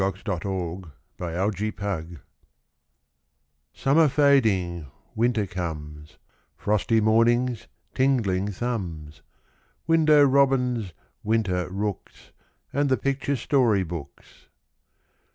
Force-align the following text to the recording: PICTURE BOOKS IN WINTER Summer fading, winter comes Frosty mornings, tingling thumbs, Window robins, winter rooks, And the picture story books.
PICTURE 0.01 0.39
BOOKS 0.39 0.89
IN 1.19 1.51
WINTER 1.77 2.21
Summer 3.71 4.07
fading, 4.07 4.87
winter 5.13 5.45
comes 5.45 6.17
Frosty 6.57 6.99
mornings, 6.99 7.67
tingling 7.93 8.47
thumbs, 8.47 9.21
Window 9.85 10.23
robins, 10.23 10.93
winter 11.21 11.69
rooks, 11.69 12.31
And 12.73 12.89
the 12.89 12.97
picture 12.97 13.35
story 13.35 13.83
books. 13.83 14.47